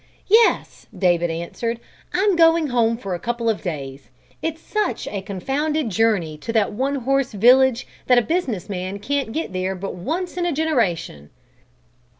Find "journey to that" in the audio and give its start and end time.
5.91-6.71